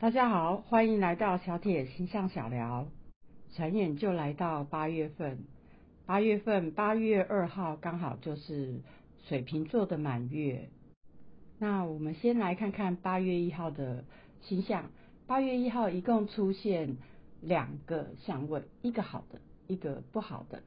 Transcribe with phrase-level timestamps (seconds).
[0.00, 2.88] 大家好，欢迎来到小铁星象小聊。
[3.54, 5.44] 转眼就来到八月份，
[6.04, 8.80] 八月份八月二号刚好就是
[9.28, 10.68] 水瓶座的满月。
[11.58, 14.04] 那我们先来看看八月一号的
[14.42, 14.90] 星象。
[15.28, 16.96] 八月一号一共出现
[17.40, 20.60] 两个相位，一个好的，一个不好的。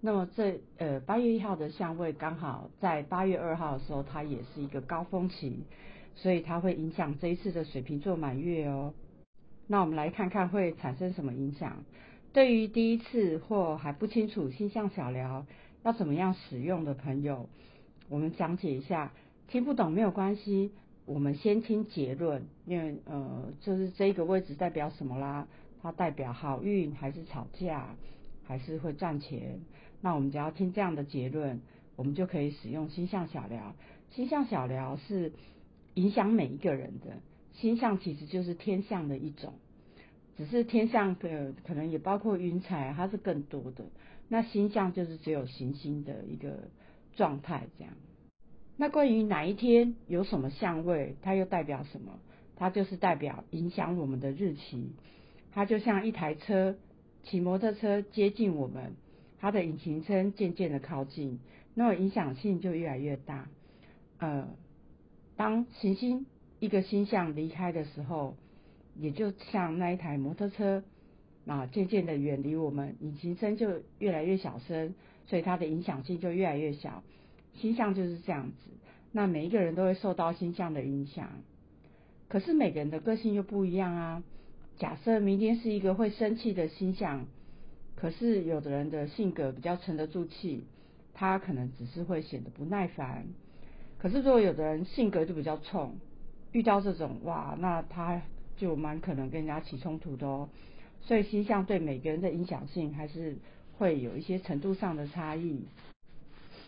[0.00, 5.64] 那么这呃八月一号的相位刚好在八月二号的时候，它也是一个高峰期。
[6.14, 8.92] 所以它会影响这一次的水瓶座满月哦。
[9.66, 11.84] 那我们来看看会产生什么影响。
[12.32, 15.46] 对于第一次或还不清楚星象小聊
[15.82, 17.48] 要怎么样使用的朋友，
[18.08, 19.12] 我们讲解一下。
[19.48, 20.72] 听不懂没有关系，
[21.06, 25.46] 我们先听结论，因为呃，就是这个位置代表什么啦？
[25.82, 27.94] 它代表好运还是吵架，
[28.44, 29.60] 还是会赚钱？
[30.00, 31.60] 那我们只要听这样的结论，
[31.96, 33.74] 我们就可以使用星象小聊。
[34.10, 35.32] 星象小聊是。
[35.98, 37.20] 影响每一个人的
[37.54, 39.54] 星象其实就是天象的一种，
[40.36, 43.84] 只是天象的可能也包括云彩，它是更多的。
[44.28, 46.68] 那星象就是只有行星的一个
[47.16, 47.94] 状态这样。
[48.76, 52.20] 那关于哪一天有什么相位，它又代表什么？
[52.54, 54.92] 它就是代表影响我们的日期。
[55.50, 56.76] 它就像一台车
[57.24, 58.92] 骑摩托车接近我们，
[59.40, 61.40] 它的引擎声渐渐的靠近，
[61.74, 63.48] 那么影响性就越来越大。
[64.18, 64.46] 呃。
[65.38, 66.26] 当行星
[66.58, 68.34] 一个星象离开的时候，
[68.96, 70.82] 也就像那一台摩托车
[71.46, 74.96] 啊，渐渐的远离我们，引擎声就越来越小声，
[75.28, 77.04] 所以它的影响性就越来越小。
[77.54, 78.70] 星象就是这样子，
[79.12, 81.30] 那每一个人都会受到星象的影响，
[82.28, 84.24] 可是每个人的个性又不一样啊。
[84.76, 87.26] 假设明天是一个会生气的星象，
[87.94, 90.64] 可是有的人的性格比较沉得住气，
[91.14, 93.28] 他可能只是会显得不耐烦。
[93.98, 95.96] 可是，如果有的人性格就比较冲，
[96.52, 98.22] 遇到这种哇，那他
[98.56, 100.48] 就蛮可能跟人家起冲突的哦。
[101.00, 103.38] 所以星象对每个人的影响性还是
[103.76, 105.64] 会有一些程度上的差异。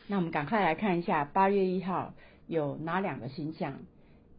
[0.09, 2.15] 那我们赶快来看一下八月一号
[2.47, 3.79] 有哪两个星象，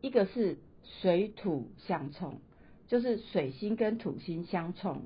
[0.02, 2.40] 一个是水土相冲，
[2.88, 5.04] 就是水星跟土星相冲，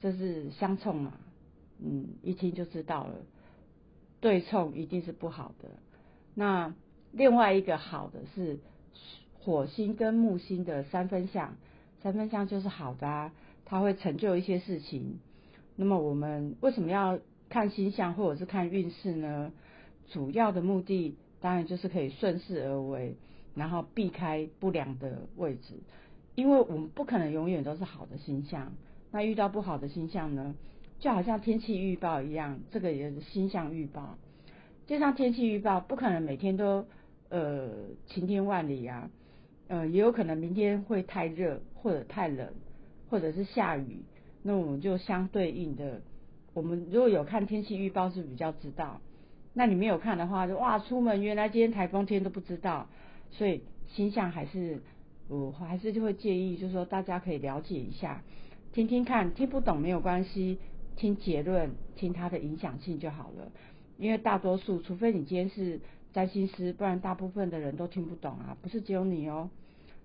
[0.00, 1.14] 这是相冲嘛？
[1.82, 3.14] 嗯，一听就知道了，
[4.20, 5.70] 对冲一定是不好的。
[6.34, 6.72] 那
[7.12, 8.58] 另外一个好的是
[9.40, 11.56] 火星跟木星的三分相，
[12.02, 13.32] 三分相就是好的啊，
[13.64, 15.18] 它会成就一些事情。
[15.76, 19.50] 那么我们为什么要看星象或者是看运势呢？
[20.08, 23.16] 主要的目的当然就是可以顺势而为，
[23.54, 25.74] 然后避开不良的位置。
[26.36, 28.72] 因为我们不可能永远都是好的星象，
[29.10, 30.54] 那遇到不好的星象呢，
[31.00, 34.16] 就好像天气预报一样，这个也是星象预报，
[34.86, 36.86] 就像天气预报不可能每天都。
[37.30, 37.70] 呃，
[38.06, 39.08] 晴天万里啊，
[39.68, 42.52] 呃，也有可能明天会太热，或者太冷，
[43.08, 44.02] 或者是下雨。
[44.42, 46.02] 那我们就相对应的，
[46.54, 49.00] 我们如果有看天气预报是比较知道。
[49.54, 52.88] 那你没有看的话，就哇，出门原来今天台风天都不知道。
[53.30, 54.80] 所以星象还是
[55.28, 58.24] 我还是就会建议，就是说大家可以了解一下，
[58.72, 60.58] 听听看，听不懂没有关系，
[60.96, 63.52] 听结论，听它的影响性就好了。
[63.98, 65.80] 因为大多数，除非你今天是。
[66.12, 69.50] 占星师，不然大部分的人都听不懂啊，不是只有你哦。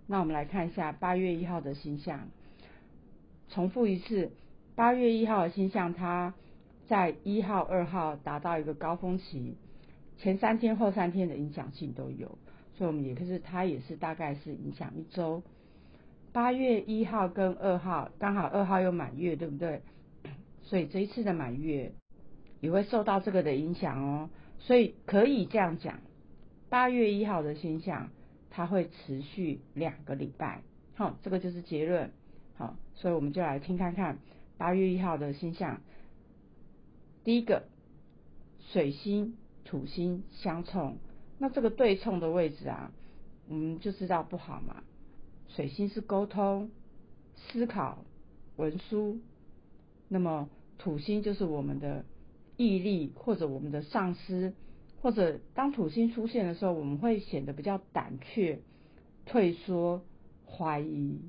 [0.08, 2.28] 那我们来看一下八月一号的星象，
[3.50, 4.32] 重复一次，
[4.76, 6.34] 八月一号的星象，它
[6.88, 9.56] 在一号、二号达到一个高峰期，
[10.18, 12.38] 前三天、后三天的影响性都有，
[12.78, 15.42] 所以我们也可是它也是大概是影响一周。
[16.32, 19.82] 八月一号跟二号刚好二号又满月，对不对？
[20.62, 21.94] 所以这一次的满月
[22.60, 24.30] 也会受到这个的影响哦。
[24.66, 26.00] 所以可以这样讲，
[26.70, 28.10] 八月一号的星象，
[28.50, 30.64] 它会持续两个礼拜，
[30.96, 32.12] 好，这个就是结论，
[32.58, 34.18] 好，所以我们就来听看看
[34.58, 35.82] 八月一号的星象。
[37.24, 37.68] 第一个，
[38.72, 40.98] 水星、土星相冲，
[41.38, 42.92] 那这个对冲的位置啊，
[43.48, 44.82] 我们就知道不好嘛。
[45.48, 46.72] 水星是沟通、
[47.36, 48.04] 思考、
[48.56, 49.20] 文书，
[50.08, 52.04] 那么土星就是我们的。
[52.58, 54.54] 毅力，或者我们的上司，
[55.02, 58.62] 或者当土星出现的时候，我们会显得比较胆怯、
[59.26, 60.04] 退缩、
[60.46, 61.20] 怀疑。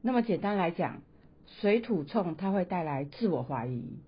[0.00, 1.02] 那么简单来讲，
[1.60, 3.98] 水土冲它会带来自我怀疑。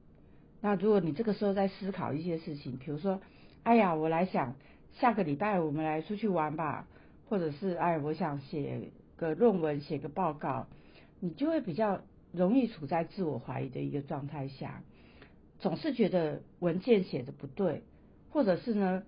[0.60, 3.20] 那如果你这个时候在思考一些事情，比如说，
[3.64, 4.54] 哎呀，我来想
[4.94, 6.86] 下个礼拜我们来出去玩吧，
[7.28, 10.68] 或者是哎，我想写个论文、写个报告，
[11.18, 12.02] 你就会比较。
[12.32, 14.82] 容易处在自我怀疑的一个状态下，
[15.58, 17.82] 总是觉得文件写的不对，
[18.30, 19.02] 或者是呢，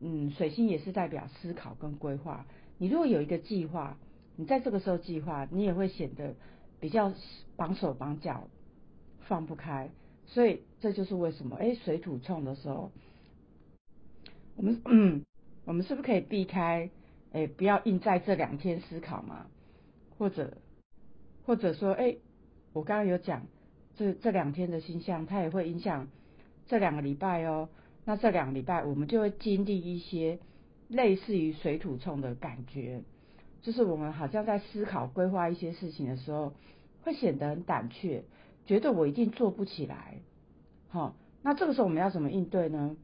[0.00, 2.46] 嗯，水星也是代表思考跟规划。
[2.78, 3.98] 你如果有一个计划，
[4.36, 6.34] 你在这个时候计划，你也会显得
[6.80, 7.12] 比较
[7.56, 8.48] 绑手绑脚，
[9.26, 9.90] 放不开。
[10.26, 12.90] 所以这就是为什么，哎，水土冲的时候，
[14.56, 15.24] 我们嗯，
[15.64, 16.90] 我们是不是可以避开？
[17.32, 19.46] 哎，不要硬在这两天思考嘛，
[20.18, 20.56] 或者
[21.44, 22.16] 或者说，哎，
[22.76, 23.46] 我刚刚有讲，
[23.96, 26.08] 这这两天的星象，它也会影响
[26.66, 27.70] 这两个礼拜哦。
[28.04, 30.40] 那这两个礼拜，我们就会经历一些
[30.86, 33.00] 类似于水土冲的感觉，
[33.62, 36.52] 就是我们好像在思考规划一些事情的时候，
[37.02, 38.24] 会显得很胆怯，
[38.66, 40.16] 觉得我一定做不起来。
[40.88, 42.94] 好，那这个时候我们要怎么应对呢？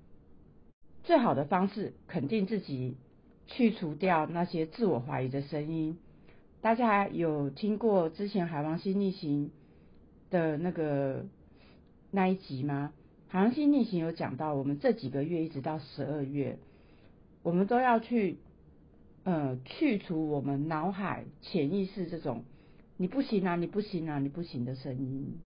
[1.03, 2.99] 最好的方式，肯定自己，
[3.47, 5.99] 去除掉那些自我怀疑的声音。
[6.61, 9.51] 大家有听过之前海王星逆行
[10.33, 11.27] 的那个
[12.11, 12.93] 那一集吗？
[13.29, 16.59] 海王星逆行有讲到，我们这几个月一直到十二月，
[17.43, 18.39] 我们都要去，
[19.25, 22.45] 呃，去除我们脑海潜意识这种
[22.99, 25.39] “你不行啊，你不行啊，你不行”的声音。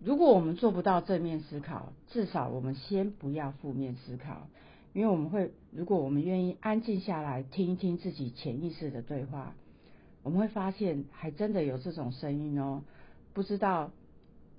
[0.00, 4.48] 如果我们做不到正面思考，至少我们先不要负面思考，
[4.92, 9.54] 因为我们会，如果我们愿意安静下来听一听自己潜意识的对话，
[10.22, 12.82] 我们会发现还真的有这种声音哦，
[13.32, 13.90] 不知道。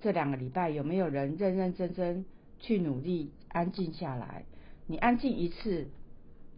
[0.02, 2.24] 这两个礼拜有没有人认认真真
[2.58, 4.46] 去努力安静下来？
[4.86, 5.88] 你安静一次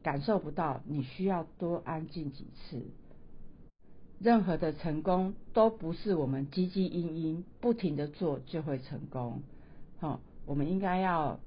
[0.00, 2.80] 感受不到，你需要多安静几次。
[4.20, 9.42] 任何的成功都不是我们汲汲营营不停的做就会成功。
[9.98, 11.40] 好，我们应该要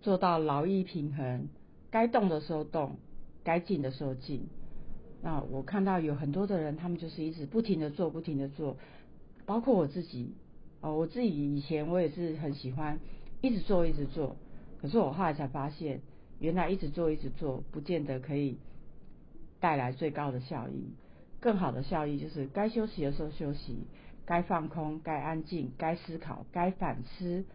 [0.00, 1.46] 做到劳逸平衡，
[1.92, 2.96] 该动的时候动，
[3.44, 4.48] 该静的时候静。
[5.22, 8.76] 那我看到有很多的人，他们就是一直不停的做，不停的做，
[9.46, 10.34] 包括我自己。
[10.80, 13.00] 哦，我自己以前我也是很喜欢
[13.40, 14.36] 一直做一直做，
[14.82, 16.02] 可是我后来才发现，
[16.40, 18.58] 原来一直做一直做不见得可以
[19.60, 20.92] 带来最高的效益。
[21.40, 23.86] 更好的效益就是该休息的时候休息，
[24.26, 27.46] 该放空、该安静、该思考、该反思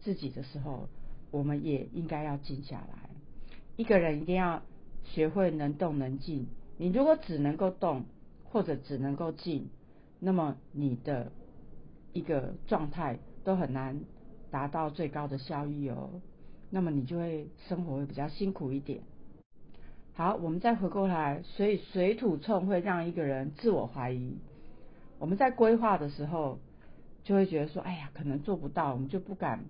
[0.00, 0.88] 自己的时候，
[1.30, 3.10] 我们也应该要静下来。
[3.76, 4.62] 一个人一定要
[5.04, 6.48] 学会能动能静。
[6.78, 8.06] 你如果只能够动
[8.42, 9.68] 或者只能够静，
[10.22, 11.32] 那么你的。
[12.14, 13.98] 一个状态都很难
[14.50, 16.20] 达到最高的效益哦，
[16.68, 19.00] 那么你就会生活会比较辛苦一点。
[20.12, 24.36] 好，我们再回过来，所以水土冲会让一个人自我怀疑。
[25.18, 26.58] 我们在规划的时候，
[27.24, 29.64] 就会觉得说，哎呀，可能做不到，我们就不敢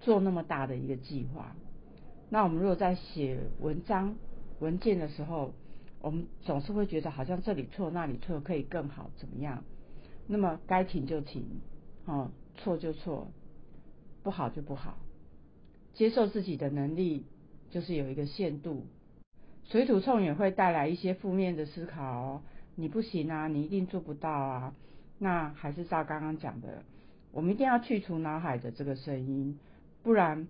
[0.00, 1.54] 做那么大的一个计划。
[2.30, 4.16] 那我们如果在写文章
[4.60, 5.52] 文件的时候，
[6.00, 9.62] 我们总是会觉得好像这里错那里错，可以更好怎么样？
[10.26, 11.44] 那么该停就停。
[12.04, 13.28] 哦，错就错，
[14.22, 14.98] 不好就不好，
[15.94, 17.26] 接受自己的能力
[17.70, 18.86] 就是有一个限度。
[19.64, 22.42] 水土冲也会带来一些负面的思考，哦，
[22.74, 24.74] 你不行啊，你一定做不到啊。
[25.18, 26.82] 那还是照刚刚讲的，
[27.30, 29.58] 我们一定要去除脑海的这个声音，
[30.02, 30.48] 不然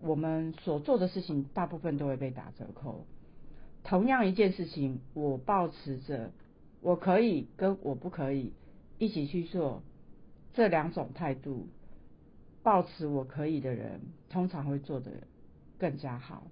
[0.00, 3.06] 我们所做的事情大部分都会被打折扣。
[3.84, 6.32] 同样一件事情，我保持着
[6.80, 8.52] 我可以跟我不可以
[9.00, 9.82] 一起去做。
[10.52, 11.68] 这两种态度，
[12.62, 15.10] 抱持我可以的人，通常会做的
[15.78, 16.46] 更加好。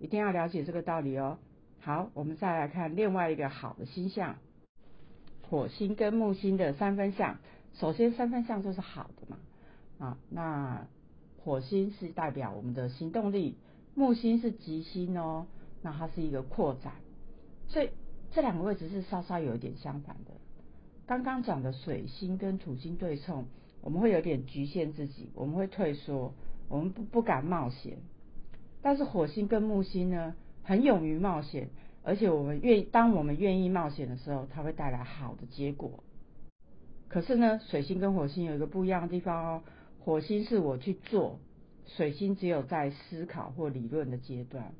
[0.00, 1.38] 一定要了解这个道理哦。
[1.78, 4.36] 好，我们再来看另外一个好的星象，
[5.48, 7.38] 火星跟木星的三分相。
[7.74, 9.38] 首先，三分相就是好的嘛。
[9.98, 10.86] 啊，那
[11.44, 13.58] 火星是代表我们的行动力，
[13.94, 15.46] 木星是吉星哦，
[15.82, 16.94] 那它是一个扩展。
[17.68, 17.90] 所以
[18.32, 20.33] 这两个位置是稍稍有一点相反的。
[21.06, 23.44] 刚刚讲的水星跟土星对冲，
[23.82, 26.32] 我们会有点局限自己，我们会退缩，
[26.68, 27.98] 我们不不敢冒险。
[28.80, 31.68] 但是火星跟木星呢，很勇于冒险，
[32.02, 36.02] 而且我们愿当我们愿意冒险的时候，它会带来好的结果。
[37.08, 39.62] 可是呢，水星跟火星有一个不一样的地方哦，
[40.00, 41.38] 火星是我去做，
[41.86, 44.72] 水星只有在思考或理论的阶段。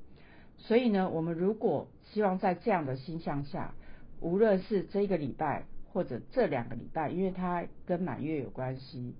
[0.56, 3.74] 所以呢，我们如果希望在这样的星象下，
[4.20, 5.66] 无论是这个礼拜。
[5.94, 9.14] 或者这两个礼拜，因为它跟满月有关系，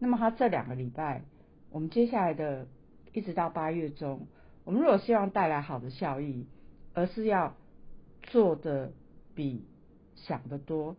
[0.00, 1.22] 那么它这两个礼拜，
[1.70, 2.66] 我们接下来的
[3.12, 4.26] 一直到八月中，
[4.64, 6.46] 我们如果希望带来好的效益，
[6.92, 7.54] 而是要
[8.24, 8.92] 做的
[9.36, 9.64] 比
[10.16, 10.96] 想的多，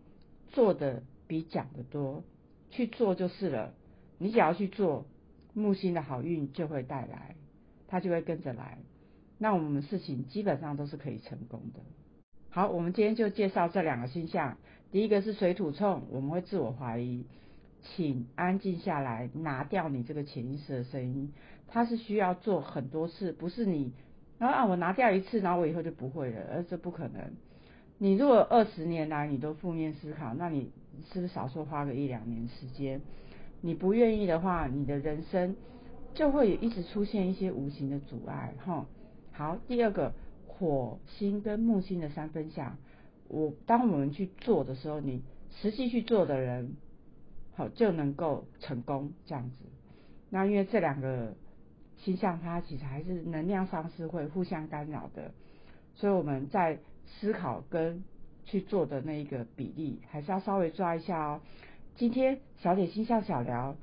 [0.47, 2.23] 做的比讲的多，
[2.69, 3.73] 去做就是了。
[4.19, 5.05] 你只要去做，
[5.53, 7.35] 木星的好运就会带来，
[7.89, 8.77] 它就会跟着来，
[9.37, 11.81] 那我们事情基本上都是可以成功的。
[12.49, 14.57] 好，我们今天就介绍这两个星象。
[14.91, 17.25] 第一个是水土冲，我们会自我怀疑，
[17.81, 21.31] 请安静下来，拿掉你这个潜意识的声音。
[21.67, 23.93] 它是需要做很多次，不是你，
[24.39, 27.21] 然后啊，我拿掉一次，然后我以后就不会了，而这不可能。
[27.99, 30.71] 你如果二十年来你都负面思考，那你
[31.11, 33.01] 是不是少说花个一两年时间？
[33.61, 35.55] 你不愿意的话，你的人生
[36.15, 38.87] 就会一直出现一些无形的阻碍，哈。
[39.33, 40.13] 好，第二个
[40.47, 42.77] 火星跟木星的三分相，
[43.29, 45.21] 我当我们去做的时候，你
[45.61, 46.75] 实际去做的人，
[47.55, 49.55] 好就能够成功这样子。
[50.29, 51.35] 那因为这两个
[51.97, 55.31] 星象，它其实还是能量上是会互相干扰的，
[55.95, 58.03] 所以我们在思考跟
[58.45, 61.41] 去做的那一个比例，还是要稍微抓一下哦。
[61.95, 63.75] 今天小点星象小聊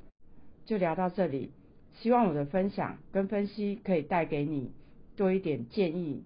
[0.65, 1.53] 就聊到这里，
[2.01, 4.73] 希望我的分享跟分析可以带给你
[5.15, 6.25] 多一点建议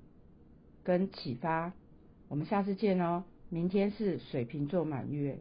[0.85, 1.73] 跟启发。
[2.31, 5.41] 我们下次见哦，明天是水瓶座满月。